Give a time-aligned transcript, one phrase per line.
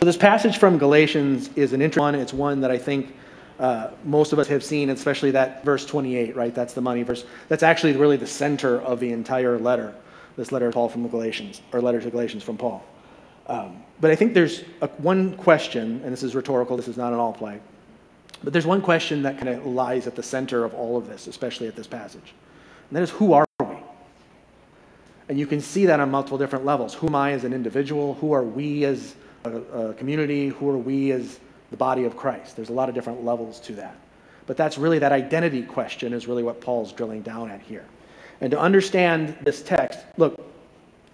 [0.00, 2.14] So this passage from Galatians is an interesting one.
[2.14, 3.14] It's one that I think
[3.58, 6.54] uh, most of us have seen, especially that verse 28, right?
[6.54, 7.26] That's the money verse.
[7.48, 9.94] That's actually really the center of the entire letter.
[10.36, 12.82] This letter of Paul from the Galatians, or letter to Galatians from Paul.
[13.46, 16.78] Um, but I think there's a, one question, and this is rhetorical.
[16.78, 17.60] This is not an all play.
[18.42, 21.26] But there's one question that kind of lies at the center of all of this,
[21.26, 22.32] especially at this passage,
[22.88, 23.66] and that is, who are we?
[25.28, 26.94] And you can see that on multiple different levels.
[26.94, 28.14] Who am I as an individual?
[28.14, 30.48] Who are we as a, a community?
[30.48, 31.38] Who are we as
[31.70, 32.56] the body of Christ?
[32.56, 33.96] There's a lot of different levels to that.
[34.46, 37.84] But that's really that identity question is really what Paul's drilling down at here.
[38.40, 40.50] And to understand this text, look,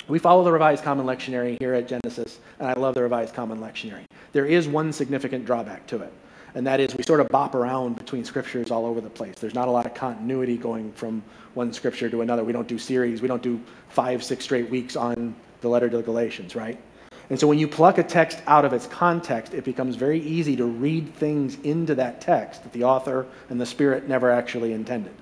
[0.09, 3.59] we follow the Revised Common Lectionary here at Genesis, and I love the Revised Common
[3.59, 4.05] Lectionary.
[4.33, 6.13] There is one significant drawback to it,
[6.55, 9.35] and that is we sort of bop around between scriptures all over the place.
[9.41, 11.23] There's not a lot of continuity going from
[11.55, 12.45] one scripture to another.
[12.45, 15.97] We don't do series, we don't do five, six straight weeks on the letter to
[15.97, 16.81] the Galatians, right?
[17.29, 20.55] And so when you pluck a text out of its context, it becomes very easy
[20.57, 25.13] to read things into that text that the author and the Spirit never actually intended.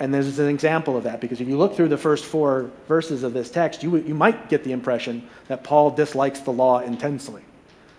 [0.00, 3.22] And there's an example of that because if you look through the first four verses
[3.22, 7.42] of this text, you, you might get the impression that Paul dislikes the law intensely.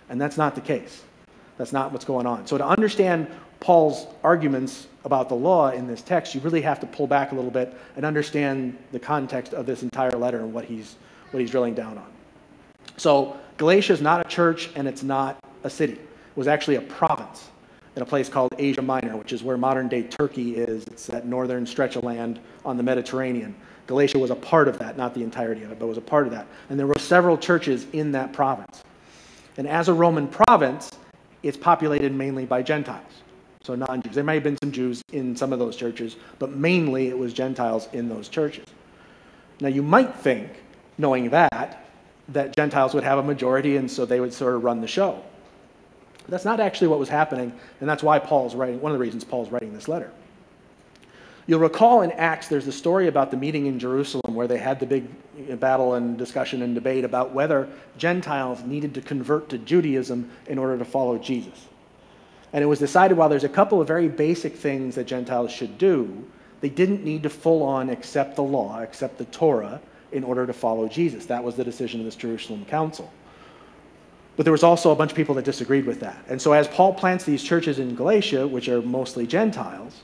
[0.08, 1.02] And that's not the case.
[1.58, 2.46] That's not what's going on.
[2.46, 3.28] So to understand
[3.60, 7.34] Paul's arguments about the law in this text, you really have to pull back a
[7.34, 10.96] little bit and understand the context of this entire letter and what he's,
[11.30, 12.15] what he's drilling down on.
[12.96, 15.94] So Galatia is not a church and it's not a city.
[15.94, 17.48] It was actually a province
[17.94, 20.84] in a place called Asia Minor, which is where modern day Turkey is.
[20.86, 23.54] It's that northern stretch of land on the Mediterranean.
[23.86, 26.26] Galatia was a part of that, not the entirety of it, but was a part
[26.26, 26.46] of that.
[26.68, 28.82] And there were several churches in that province.
[29.56, 30.90] And as a Roman province,
[31.42, 33.22] it's populated mainly by Gentiles,
[33.62, 34.14] so non Jews.
[34.14, 37.32] There may have been some Jews in some of those churches, but mainly it was
[37.32, 38.66] Gentiles in those churches.
[39.60, 40.50] Now, you might think,
[40.98, 41.85] knowing that,
[42.28, 45.22] that Gentiles would have a majority and so they would sort of run the show.
[46.18, 49.02] But that's not actually what was happening, and that's why Paul's writing, one of the
[49.02, 50.10] reasons Paul's writing this letter.
[51.46, 54.80] You'll recall in Acts, there's a story about the meeting in Jerusalem where they had
[54.80, 55.06] the big
[55.60, 60.76] battle and discussion and debate about whether Gentiles needed to convert to Judaism in order
[60.76, 61.68] to follow Jesus.
[62.52, 65.78] And it was decided while there's a couple of very basic things that Gentiles should
[65.78, 66.24] do,
[66.60, 69.80] they didn't need to full on accept the law, accept the Torah,
[70.12, 71.26] in order to follow Jesus.
[71.26, 73.12] That was the decision of this Jerusalem council.
[74.36, 76.22] But there was also a bunch of people that disagreed with that.
[76.28, 80.02] And so, as Paul plants these churches in Galatia, which are mostly Gentiles,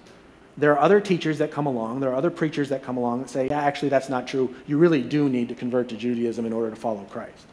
[0.56, 3.30] there are other teachers that come along, there are other preachers that come along that
[3.30, 4.54] say, yeah, actually, that's not true.
[4.66, 7.46] You really do need to convert to Judaism in order to follow Christ.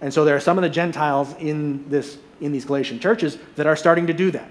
[0.00, 3.66] And so, there are some of the Gentiles in, this, in these Galatian churches that
[3.66, 4.50] are starting to do that,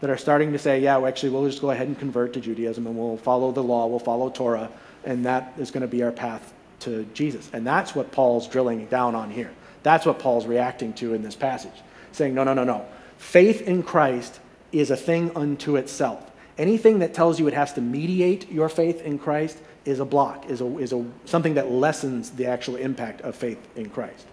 [0.00, 2.40] that are starting to say, yeah, well, actually, we'll just go ahead and convert to
[2.40, 4.70] Judaism and we'll follow the law, we'll follow Torah,
[5.04, 7.50] and that is going to be our path to Jesus.
[7.52, 9.50] And that's what Paul's drilling down on here.
[9.82, 11.72] That's what Paul's reacting to in this passage,
[12.12, 12.86] saying, no, no, no, no.
[13.18, 14.40] Faith in Christ
[14.72, 16.30] is a thing unto itself.
[16.58, 20.48] Anything that tells you it has to mediate your faith in Christ is a block,
[20.50, 24.26] is, a, is a, something that lessens the actual impact of faith in Christ.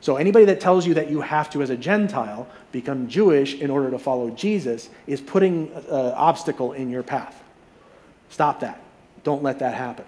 [0.00, 3.70] So anybody that tells you that you have to, as a Gentile, become Jewish in
[3.70, 7.40] order to follow Jesus is putting an obstacle in your path.
[8.28, 8.81] Stop that.
[9.24, 10.04] Don't let that happen.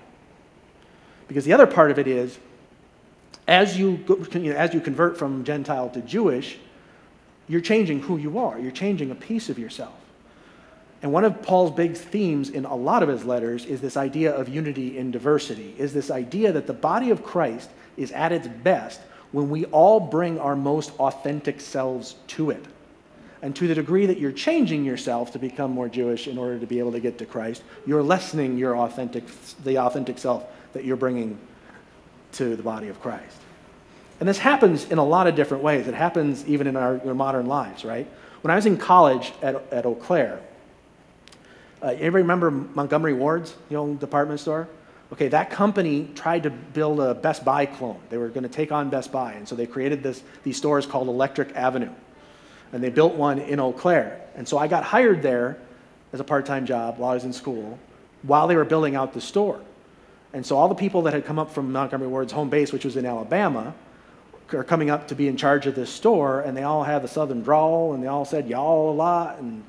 [1.28, 2.38] Because the other part of it is,
[3.46, 6.58] as you, go, you know, as you convert from Gentile to Jewish,
[7.48, 8.58] you're changing who you are.
[8.58, 9.94] You're changing a piece of yourself.
[11.02, 14.32] And one of Paul's big themes in a lot of his letters is this idea
[14.32, 17.68] of unity in diversity, is this idea that the body of Christ
[17.98, 19.00] is at its best
[19.30, 22.64] when we all bring our most authentic selves to it.
[23.44, 26.66] And to the degree that you're changing yourself to become more Jewish in order to
[26.66, 29.24] be able to get to Christ, you're lessening your authentic,
[29.64, 31.38] the authentic self that you're bringing
[32.32, 33.36] to the body of Christ.
[34.18, 35.86] And this happens in a lot of different ways.
[35.86, 38.06] It happens even in our, our modern lives, right?
[38.40, 40.40] When I was in college at, at Eau Claire,
[41.82, 44.70] uh, anybody remember Montgomery Ward's, the old department store?
[45.12, 48.00] Okay, that company tried to build a Best Buy clone.
[48.08, 50.86] They were going to take on Best Buy, and so they created this, these stores
[50.86, 51.90] called Electric Avenue.
[52.74, 54.20] And they built one in Eau Claire.
[54.34, 55.56] And so I got hired there
[56.12, 57.78] as a part time job while I was in school
[58.24, 59.60] while they were building out the store.
[60.32, 62.84] And so all the people that had come up from Montgomery Ward's home base, which
[62.84, 63.74] was in Alabama,
[64.52, 67.08] are coming up to be in charge of this store, and they all had the
[67.08, 69.64] southern drawl, and they all said y'all a lot, and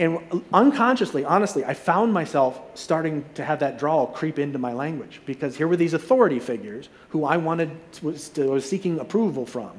[0.00, 5.20] and unconsciously, honestly, I found myself starting to have that drawl creep into my language
[5.26, 9.72] because here were these authority figures who I wanted was, was seeking approval from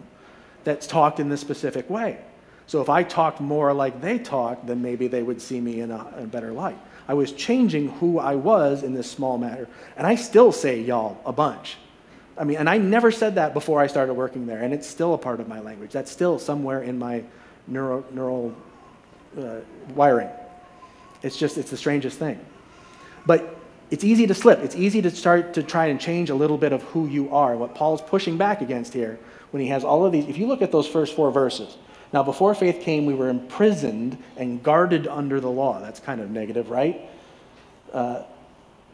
[0.69, 2.19] that's talked in this specific way.
[2.67, 5.89] So if I talked more like they talked, then maybe they would see me in
[5.89, 6.77] a, in a better light.
[7.07, 9.67] I was changing who I was in this small matter,
[9.97, 11.77] and I still say y'all a bunch.
[12.37, 15.15] I mean, and I never said that before I started working there, and it's still
[15.15, 15.91] a part of my language.
[15.91, 17.23] That's still somewhere in my
[17.67, 18.55] neuro, neural
[19.35, 19.61] uh,
[19.95, 20.29] wiring.
[21.23, 22.39] It's just, it's the strangest thing.
[23.25, 23.57] But
[23.89, 24.59] it's easy to slip.
[24.59, 27.57] It's easy to start to try and change a little bit of who you are.
[27.57, 29.17] What Paul's pushing back against here,
[29.51, 31.77] when he has all of these, if you look at those first four verses,
[32.13, 35.79] now before faith came, we were imprisoned and guarded under the law.
[35.79, 37.01] That's kind of negative, right?
[37.93, 38.23] Uh,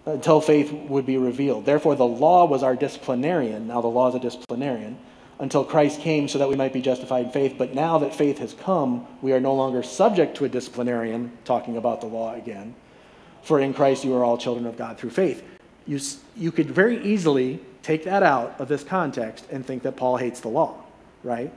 [0.06, 1.66] until faith would be revealed.
[1.66, 3.68] Therefore, the law was our disciplinarian.
[3.68, 4.98] Now, the law is a disciplinarian
[5.40, 7.56] until Christ came so that we might be justified in faith.
[7.58, 11.78] But now that faith has come, we are no longer subject to a disciplinarian, talking
[11.78, 12.76] about the law again.
[13.42, 15.44] For in Christ you are all children of God through faith.
[15.86, 16.00] You,
[16.36, 20.40] you could very easily take that out of this context and think that Paul hates
[20.40, 20.76] the law,
[21.24, 21.54] right?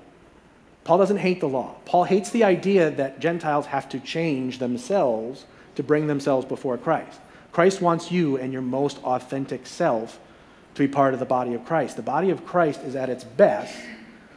[0.84, 1.74] Paul doesn't hate the law.
[1.86, 5.46] Paul hates the idea that Gentiles have to change themselves
[5.76, 7.18] to bring themselves before Christ.
[7.50, 10.20] Christ wants you and your most authentic self
[10.74, 11.96] to be part of the body of Christ.
[11.96, 13.74] The body of Christ is at its best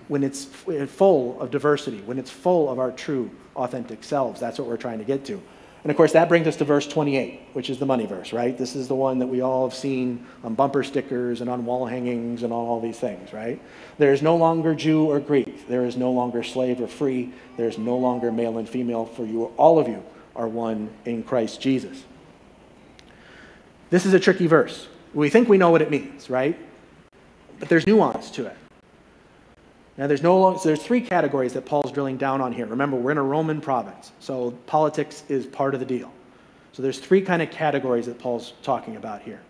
[0.07, 4.39] when it's full of diversity, when it's full of our true, authentic selves.
[4.39, 5.41] That's what we're trying to get to.
[5.83, 8.55] And of course, that brings us to verse 28, which is the money verse, right?
[8.55, 11.87] This is the one that we all have seen on bumper stickers and on wall
[11.87, 13.59] hangings and all these things, right?
[13.97, 15.67] There is no longer Jew or Greek.
[15.67, 17.33] There is no longer slave or free.
[17.57, 20.03] There is no longer male and female, for you, all of you
[20.35, 22.03] are one in Christ Jesus.
[23.89, 24.87] This is a tricky verse.
[25.15, 26.57] We think we know what it means, right?
[27.59, 28.57] But there's nuance to it.
[29.97, 32.65] Now, there's no long, so there's three categories that Paul's drilling down on here.
[32.65, 36.11] Remember, we're in a Roman province, so politics is part of the deal.
[36.71, 39.41] So there's three kind of categories that Paul's talking about here: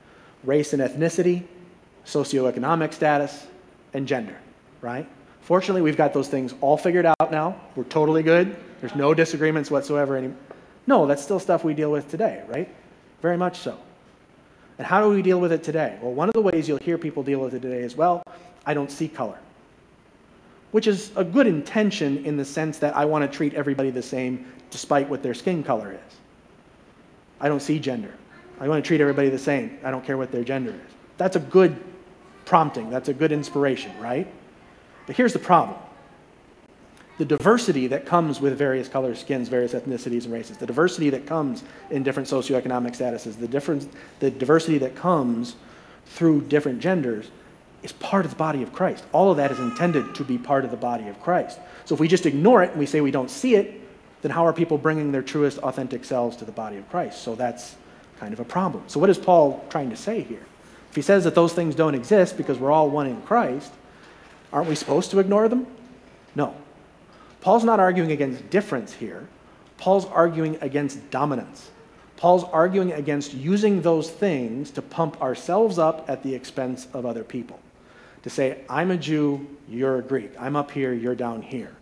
[0.43, 1.43] race and ethnicity,
[2.05, 3.45] socioeconomic status,
[3.93, 4.35] and gender.
[4.81, 5.07] Right?
[5.41, 7.59] Fortunately, we've got those things all figured out now.
[7.75, 8.55] We're totally good.
[8.79, 10.37] There's no disagreements whatsoever anymore.
[10.87, 12.67] No, that's still stuff we deal with today, right?
[13.21, 13.77] Very much so.
[14.79, 15.99] And how do we deal with it today?
[16.01, 18.23] Well, one of the ways you'll hear people deal with it today is, well,
[18.65, 19.37] I don't see color.
[20.71, 24.01] Which is a good intention in the sense that I want to treat everybody the
[24.01, 26.15] same despite what their skin color is.
[27.39, 28.13] I don't see gender.
[28.59, 29.79] I want to treat everybody the same.
[29.83, 30.95] I don't care what their gender is.
[31.17, 31.83] That's a good
[32.45, 32.89] prompting.
[32.89, 34.31] That's a good inspiration, right?
[35.07, 35.77] But here's the problem
[37.17, 41.27] the diversity that comes with various colors, skins, various ethnicities, and races, the diversity that
[41.27, 43.87] comes in different socioeconomic statuses, the, difference,
[44.19, 45.55] the diversity that comes
[46.07, 47.29] through different genders
[47.83, 49.03] is part of the body of Christ.
[49.11, 51.59] All of that is intended to be part of the body of Christ.
[51.85, 53.81] So if we just ignore it and we say we don't see it,
[54.21, 57.21] then how are people bringing their truest, authentic selves to the body of Christ?
[57.21, 57.75] So that's
[58.19, 58.83] kind of a problem.
[58.87, 60.45] So what is Paul trying to say here?
[60.89, 63.71] If he says that those things don't exist because we're all one in Christ,
[64.53, 65.65] aren't we supposed to ignore them?
[66.35, 66.53] No.
[67.39, 69.27] Paul's not arguing against difference here.
[69.77, 71.71] Paul's arguing against dominance.
[72.17, 77.23] Paul's arguing against using those things to pump ourselves up at the expense of other
[77.23, 77.59] people.
[78.23, 80.31] To say, I'm a Jew, you're a Greek.
[80.39, 81.75] I'm up here, you're down here.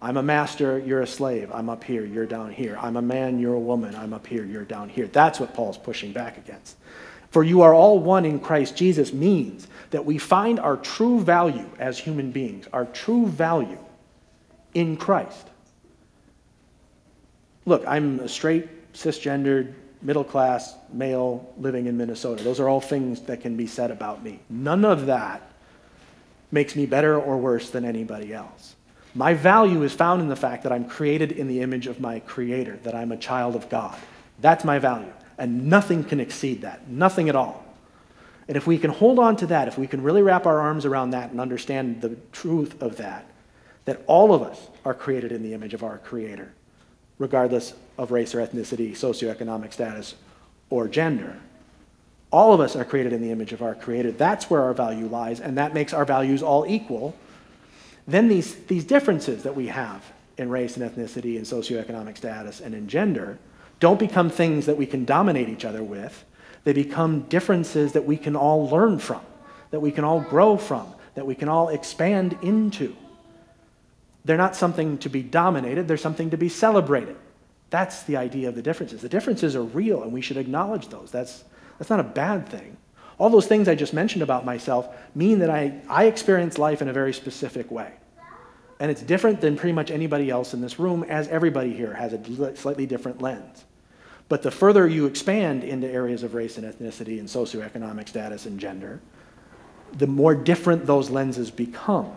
[0.00, 1.50] I'm a master, you're a slave.
[1.52, 2.76] I'm up here, you're down here.
[2.80, 3.94] I'm a man, you're a woman.
[3.94, 5.06] I'm up here, you're down here.
[5.06, 6.76] That's what Paul's pushing back against.
[7.30, 11.70] For you are all one in Christ Jesus means that we find our true value
[11.78, 13.78] as human beings, our true value
[14.74, 15.48] in Christ.
[17.64, 19.72] Look, I'm a straight, cisgendered,
[20.02, 22.42] middle class male living in Minnesota.
[22.42, 24.40] Those are all things that can be said about me.
[24.50, 25.51] None of that
[26.52, 28.76] makes me better or worse than anybody else.
[29.14, 32.20] My value is found in the fact that I'm created in the image of my
[32.20, 33.98] Creator, that I'm a child of God.
[34.40, 35.12] That's my value.
[35.38, 37.64] And nothing can exceed that, nothing at all.
[38.48, 40.84] And if we can hold on to that, if we can really wrap our arms
[40.84, 43.26] around that and understand the truth of that,
[43.84, 46.52] that all of us are created in the image of our Creator,
[47.18, 50.14] regardless of race or ethnicity, socioeconomic status,
[50.70, 51.38] or gender,
[52.32, 54.12] All of us are created in the image of our Creator.
[54.12, 57.14] That's where our value lies, and that makes our values all equal.
[58.06, 60.02] Then these, these differences that we have
[60.38, 63.38] in race and ethnicity and socioeconomic status and in gender
[63.80, 66.24] don't become things that we can dominate each other with.
[66.64, 69.20] They become differences that we can all learn from,
[69.70, 72.96] that we can all grow from, that we can all expand into.
[74.24, 77.16] They're not something to be dominated, they're something to be celebrated.
[77.70, 79.00] That's the idea of the differences.
[79.02, 81.10] The differences are real, and we should acknowledge those.
[81.10, 81.44] That's,
[81.78, 82.76] that's not a bad thing.
[83.18, 86.88] All those things I just mentioned about myself mean that I, I experience life in
[86.88, 87.92] a very specific way.
[88.80, 92.12] And it's different than pretty much anybody else in this room, as everybody here has
[92.12, 93.64] a slightly different lens.
[94.28, 98.58] But the further you expand into areas of race and ethnicity and socioeconomic status and
[98.58, 99.00] gender,
[99.92, 102.10] the more different those lenses become.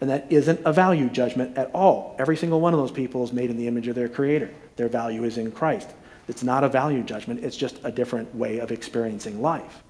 [0.00, 2.14] And that isn't a value judgment at all.
[2.18, 4.50] Every single one of those people is made in the image of their creator.
[4.76, 5.90] Their value is in Christ.
[6.30, 9.82] It's not a value judgment, it's just a different way of experiencing life.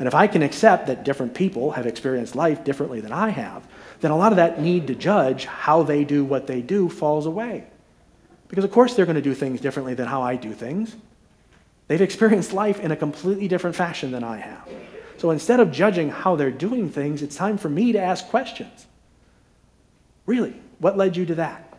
[0.00, 3.64] And if I can accept that different people have experienced life differently than I have,
[4.00, 7.26] then a lot of that need to judge how they do what they do falls
[7.26, 7.64] away.
[8.48, 10.96] Because, of course, they're going to do things differently than how I do things.
[11.86, 14.68] They've experienced life in a completely different fashion than I have.
[15.18, 18.86] So instead of judging how they're doing things, it's time for me to ask questions.
[20.26, 21.73] Really, what led you to that?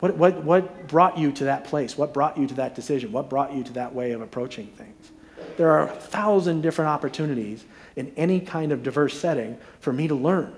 [0.00, 1.96] What, what, what brought you to that place?
[1.96, 3.12] What brought you to that decision?
[3.12, 5.10] What brought you to that way of approaching things?
[5.56, 7.64] There are a thousand different opportunities
[7.96, 10.54] in any kind of diverse setting for me to learn,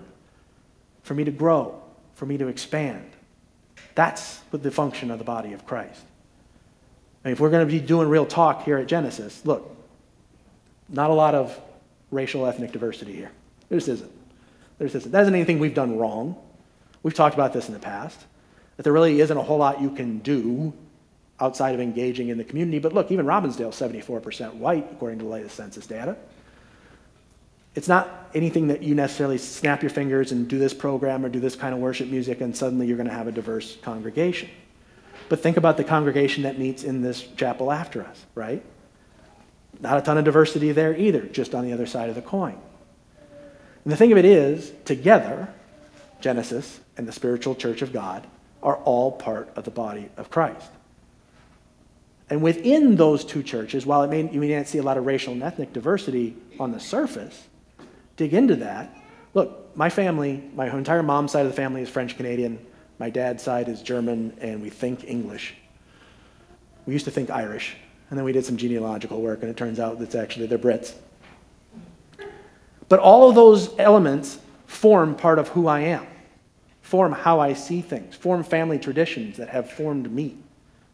[1.02, 1.80] for me to grow,
[2.14, 3.08] for me to expand.
[3.94, 6.02] That's the function of the body of Christ.
[7.22, 9.76] And if we're going to be doing real talk here at Genesis, look,
[10.88, 11.58] not a lot of
[12.10, 13.30] racial ethnic diversity here.
[13.68, 14.12] There just isn't.
[14.78, 15.12] There just isn't.
[15.12, 16.36] That isn't anything we've done wrong.
[17.02, 18.24] We've talked about this in the past.
[18.78, 20.72] That there really isn't a whole lot you can do
[21.40, 22.78] outside of engaging in the community.
[22.78, 26.16] But look, even Robbinsdale, 74% white, according to the latest census data.
[27.74, 31.40] It's not anything that you necessarily snap your fingers and do this program or do
[31.40, 34.48] this kind of worship music and suddenly you're going to have a diverse congregation.
[35.28, 38.64] But think about the congregation that meets in this chapel after us, right?
[39.80, 42.58] Not a ton of diversity there either, just on the other side of the coin.
[43.84, 45.52] And the thing of it is, together,
[46.20, 48.26] Genesis and the spiritual church of God
[48.62, 50.70] are all part of the body of Christ.
[52.30, 55.06] And within those two churches, while it may, you may not see a lot of
[55.06, 57.46] racial and ethnic diversity on the surface,
[58.16, 58.94] dig into that.
[59.34, 62.58] Look, my family, my entire mom's side of the family is French Canadian.
[62.98, 65.54] My dad's side is German, and we think English.
[66.84, 67.76] We used to think Irish,
[68.10, 70.94] and then we did some genealogical work, and it turns out that's actually they're Brits.
[72.88, 76.06] But all of those elements form part of who I am,
[76.88, 80.38] form how I see things, form family traditions that have formed me,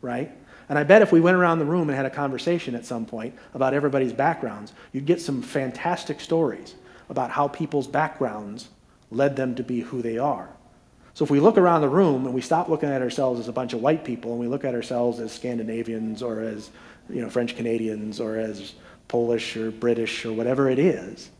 [0.02, 0.28] right?
[0.68, 3.06] And I bet if we went around the room and had a conversation at some
[3.06, 6.74] point about everybody's backgrounds, you'd get some fantastic stories
[7.08, 8.70] about how people's backgrounds
[9.12, 10.48] led them to be who they are.
[11.12, 13.52] So if we look around the room and we stop looking at ourselves as a
[13.52, 16.70] bunch of white people and we look at ourselves as Scandinavians or as
[17.08, 18.74] you know, French Canadians or as
[19.06, 21.30] Polish or British or whatever it is,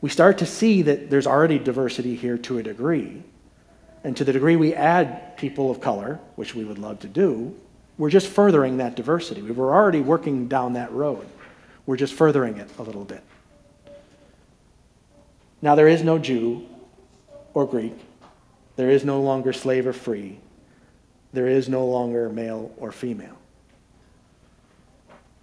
[0.00, 3.22] we start to see that there's already diversity here to a degree.
[4.04, 7.54] And to the degree we add people of color, which we would love to do,
[7.98, 9.42] we're just furthering that diversity.
[9.42, 11.26] We were already working down that road.
[11.86, 13.22] We're just furthering it a little bit.
[15.60, 16.66] Now, there is no Jew
[17.54, 17.94] or Greek.
[18.76, 20.38] There is no longer slave or free.
[21.32, 23.38] There is no longer male or female.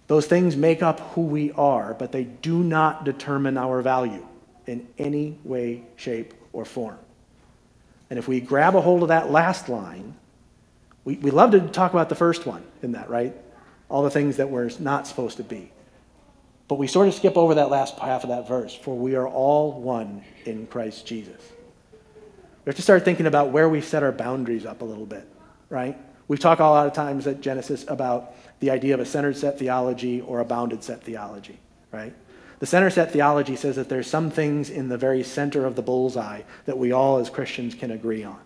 [0.08, 4.26] Those things make up who we are, but they do not determine our value
[4.66, 6.98] in any way, shape, or form.
[8.10, 10.14] And if we grab a hold of that last line,
[11.04, 13.34] we, we love to talk about the first one in that, right?
[13.88, 15.72] All the things that we're not supposed to be.
[16.68, 19.26] But we sort of skip over that last half of that verse, for we are
[19.26, 21.40] all one in Christ Jesus.
[22.64, 25.26] We have to start thinking about where we set our boundaries up a little bit,
[25.68, 25.98] right?
[26.28, 29.58] We talk a lot of times at Genesis about the idea of a centered set
[29.58, 31.58] theology or a bounded set theology,
[31.90, 32.14] right?
[32.60, 35.82] The center set theology says that there's some things in the very center of the
[35.82, 38.38] bullseye that we all as Christians can agree on,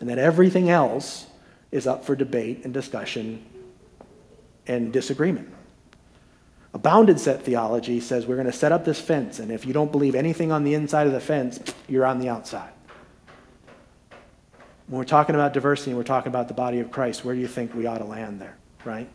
[0.00, 1.26] and that everything else
[1.70, 3.44] is up for debate and discussion
[4.66, 5.52] and disagreement.
[6.72, 9.74] A bounded set theology says we're going to set up this fence, and if you
[9.74, 12.72] don't believe anything on the inside of the fence, you're on the outside.
[14.86, 17.40] When we're talking about diversity and we're talking about the body of Christ, where do
[17.42, 19.08] you think we ought to land there, right?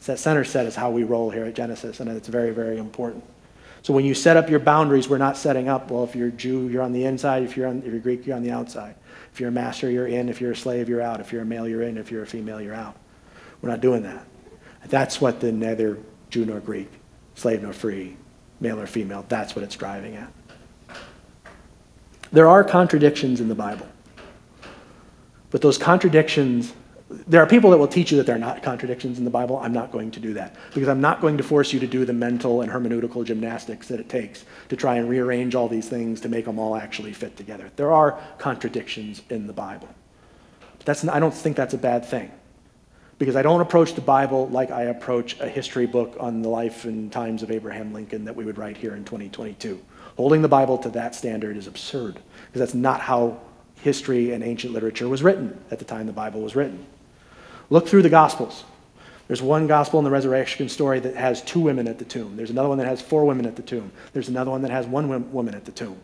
[0.00, 2.76] So that center set is how we roll here at Genesis, and it's very, very
[2.76, 3.24] important.
[3.82, 6.68] So when you set up your boundaries, we're not setting up, well, if you're Jew,
[6.68, 7.42] you're on the inside.
[7.42, 8.94] If you're, on, if you're Greek, you're on the outside.
[9.32, 10.28] If you're a master, you're in.
[10.28, 11.20] If you're a slave, you're out.
[11.20, 11.98] If you're a male, you're in.
[11.98, 12.96] If you're a female, you're out.
[13.60, 14.24] We're not doing that.
[14.86, 15.98] That's what the neither
[16.30, 16.90] Jew nor Greek
[17.34, 18.16] slave nor free,
[18.60, 19.24] male or female.
[19.28, 20.32] That's what it's driving at.
[22.30, 23.86] There are contradictions in the Bible.
[25.50, 26.72] But those contradictions,
[27.26, 29.58] there are people that will teach you that there are not contradictions in the Bible.
[29.58, 32.04] I'm not going to do that because I'm not going to force you to do
[32.04, 36.20] the mental and hermeneutical gymnastics that it takes to try and rearrange all these things
[36.22, 37.70] to make them all actually fit together.
[37.76, 39.88] There are contradictions in the Bible.
[40.78, 42.30] But that's, I don't think that's a bad thing
[43.18, 46.84] because I don't approach the Bible like I approach a history book on the life
[46.84, 49.80] and times of Abraham Lincoln that we would write here in 2022.
[50.16, 52.14] Holding the Bible to that standard is absurd
[52.46, 53.40] because that's not how
[53.76, 56.84] history and ancient literature was written at the time the Bible was written.
[57.72, 58.64] Look through the Gospels.
[59.28, 62.36] There's one gospel in the resurrection story that has two women at the tomb.
[62.36, 63.92] There's another one that has four women at the tomb.
[64.12, 65.96] There's another one that has one woman at the tomb.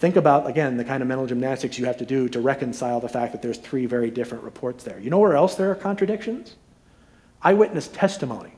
[0.00, 3.08] Think about, again, the kind of mental gymnastics you have to do to reconcile the
[3.08, 4.98] fact that there's three very different reports there.
[4.98, 6.56] You know where else there are contradictions?
[7.42, 8.54] Eyewitness testimony.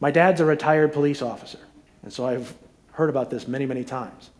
[0.00, 1.60] My dad's a retired police officer,
[2.02, 2.52] and so I've
[2.94, 4.30] heard about this many, many times.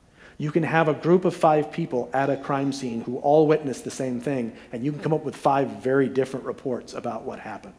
[0.40, 3.80] You can have a group of five people at a crime scene who all witness
[3.80, 7.40] the same thing, and you can come up with five very different reports about what
[7.40, 7.75] happened.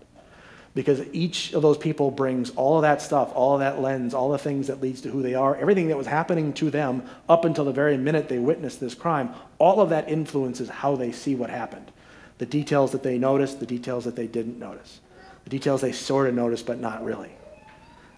[0.76, 4.30] Because each of those people brings all of that stuff, all of that lens, all
[4.30, 7.46] the things that leads to who they are, everything that was happening to them up
[7.46, 11.36] until the very minute they witnessed this crime, all of that influences how they see
[11.36, 11.92] what happened.
[12.40, 15.00] The details that they noticed, the details that they didn't notice,
[15.46, 17.32] the details they sort of noticed but not really.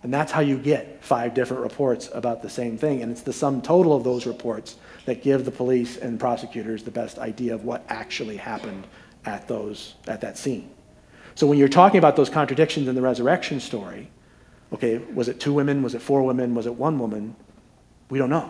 [0.03, 3.03] And that's how you get five different reports about the same thing.
[3.03, 6.91] And it's the sum total of those reports that give the police and prosecutors the
[6.91, 8.87] best idea of what actually happened
[9.25, 10.71] at, those, at that scene.
[11.35, 14.09] So when you're talking about those contradictions in the resurrection story,
[14.73, 15.83] okay, was it two women?
[15.83, 16.55] Was it four women?
[16.55, 17.35] Was it one woman?
[18.09, 18.49] We don't know.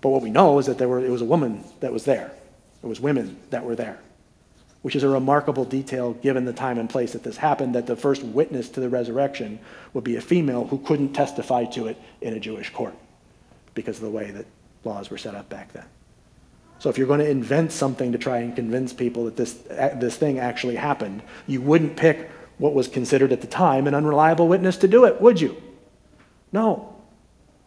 [0.00, 2.32] But what we know is that there were, it was a woman that was there.
[2.82, 4.00] It was women that were there
[4.82, 7.96] which is a remarkable detail given the time and place that this happened, that the
[7.96, 9.58] first witness to the resurrection
[9.92, 12.94] would be a female who couldn't testify to it in a Jewish court
[13.74, 14.46] because of the way that
[14.84, 15.84] laws were set up back then.
[16.78, 20.16] So if you're going to invent something to try and convince people that this, this
[20.16, 24.78] thing actually happened, you wouldn't pick what was considered at the time an unreliable witness
[24.78, 25.60] to do it, would you?
[26.52, 26.96] No.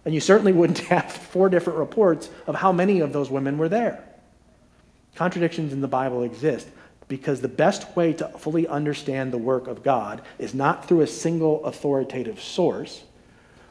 [0.04, 3.70] And you certainly wouldn't have four different reports of how many of those women were
[3.70, 4.04] there.
[5.16, 6.68] Contradictions in the Bible exist
[7.08, 11.08] because the best way to fully understand the work of God is not through a
[11.08, 13.04] single authoritative source,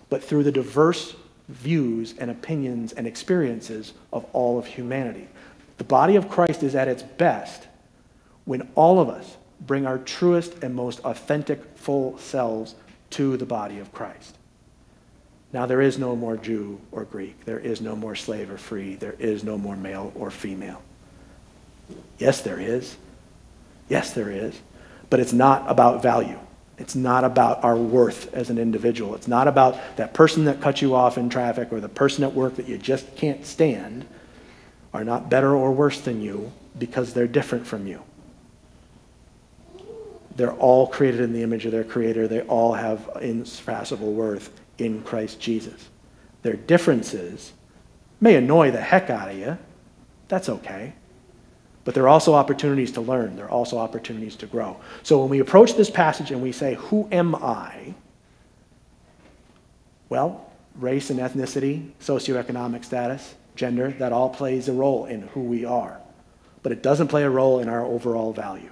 [0.08, 1.14] but through the diverse
[1.48, 5.28] views and opinions and experiences of all of humanity.
[5.78, 7.66] The body of Christ is at its best
[8.44, 12.74] when all of us bring our truest and most authentic, full selves
[13.10, 14.36] to the body of Christ.
[15.52, 17.44] Now, there is no more Jew or Greek.
[17.44, 18.94] There is no more slave or free.
[18.94, 20.80] There is no more male or female.
[22.18, 22.96] Yes, there is.
[23.88, 24.60] Yes, there is.
[25.10, 26.38] But it's not about value.
[26.78, 29.14] It's not about our worth as an individual.
[29.14, 32.32] It's not about that person that cut you off in traffic or the person at
[32.32, 34.06] work that you just can't stand
[34.92, 38.02] are not better or worse than you because they're different from you.
[40.36, 42.26] They're all created in the image of their creator.
[42.26, 45.88] They all have insurpassable worth in Christ Jesus.
[46.42, 47.52] Their differences
[48.20, 49.58] may annoy the heck out of you.
[50.28, 50.94] That's okay.
[51.84, 54.76] But there are also opportunities to learn, there are also opportunities to grow.
[55.02, 57.94] So when we approach this passage and we say, Who am I?
[60.08, 65.64] Well, race and ethnicity, socioeconomic status, gender, that all plays a role in who we
[65.64, 65.98] are.
[66.62, 68.70] But it doesn't play a role in our overall value.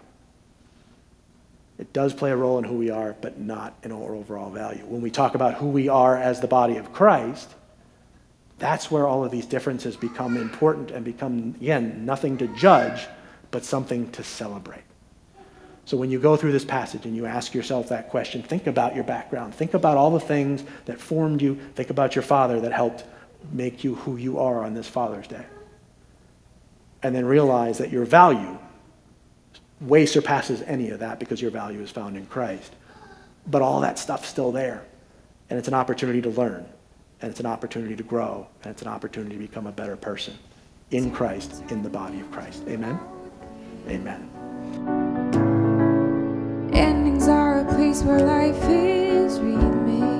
[1.79, 4.85] It does play a role in who we are, but not in our overall value.
[4.85, 7.55] When we talk about who we are as the body of Christ,
[8.61, 13.07] that's where all of these differences become important and become, again, nothing to judge,
[13.51, 14.83] but something to celebrate.
[15.87, 18.95] So when you go through this passage and you ask yourself that question, think about
[18.95, 19.55] your background.
[19.55, 21.57] Think about all the things that formed you.
[21.75, 23.03] Think about your father that helped
[23.51, 25.45] make you who you are on this Father's Day.
[27.03, 28.59] And then realize that your value
[29.81, 32.73] way surpasses any of that because your value is found in Christ.
[33.47, 34.85] But all that stuff's still there.
[35.49, 36.67] And it's an opportunity to learn
[37.23, 40.35] and it's an opportunity to grow, and it's an opportunity to become a better person
[40.91, 42.65] in Christ, in the body of Christ.
[42.69, 42.99] Amen?
[43.89, 44.29] Amen.
[46.73, 50.20] Endings are a place where life is remade.